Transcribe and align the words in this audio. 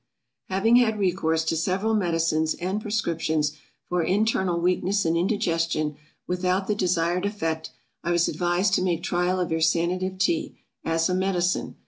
HAVING 0.49 0.77
had 0.77 0.97
recourse 0.97 1.43
to 1.45 1.55
several 1.55 1.93
medicines 1.93 2.55
and 2.55 2.81
prescriptions, 2.81 3.53
for 3.87 4.01
internal 4.01 4.59
weakness 4.59 5.05
and 5.05 5.15
indigestion, 5.15 5.95
without 6.25 6.65
the 6.65 6.73
desired 6.73 7.23
effect, 7.27 7.69
I 8.03 8.09
was 8.11 8.27
advised 8.27 8.73
to 8.73 8.81
make 8.81 9.03
trial 9.03 9.39
of 9.39 9.51
your 9.51 9.61
Sanative 9.61 10.17
Tea, 10.17 10.57
as 10.83 11.07
a 11.07 11.13
medicine. 11.13 11.75